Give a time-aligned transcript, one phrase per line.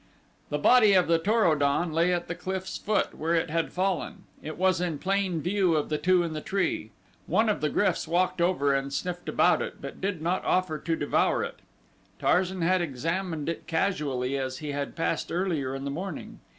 [0.49, 3.71] The body of the Tor o don lay at the cliff's foot where it had
[3.71, 4.23] fallen.
[4.41, 6.89] It was in plain view of the two in the tree.
[7.27, 10.95] One of the gryfs walked over and sniffed about it, but did not offer to
[10.95, 11.59] devour it.
[12.17, 16.39] Tarzan had examined it casually as he had passed earlier in the morning.